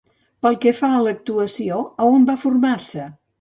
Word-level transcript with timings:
Pel 0.45 0.55
que 0.63 0.71
fa 0.77 0.89
a 0.93 1.01
l'actuació, 1.07 1.77
a 2.01 2.09
on 2.15 2.27
va 2.31 2.39
formar-se? 2.47 3.07